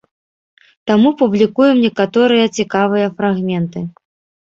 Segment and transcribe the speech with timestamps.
[0.91, 3.89] Таму публікуем некаторыя цікавыя фрагменты.